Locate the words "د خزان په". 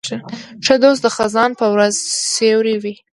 1.03-1.65